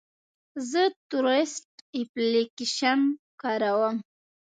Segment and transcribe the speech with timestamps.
[0.69, 1.67] زه تورسټ
[2.01, 2.99] اپلیکیشن
[3.41, 3.97] کاروم.